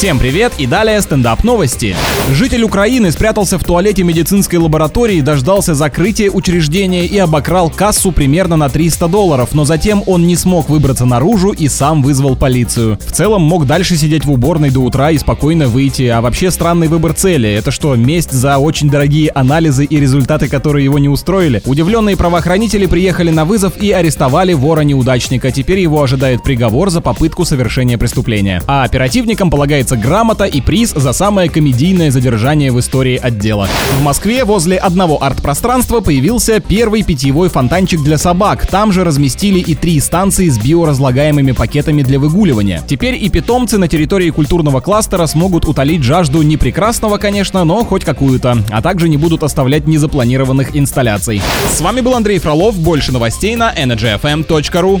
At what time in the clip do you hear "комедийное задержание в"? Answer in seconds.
31.48-32.80